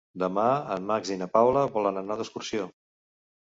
[0.21, 0.45] Demà
[0.75, 2.69] en Max i na Paula volen anar d'excursió.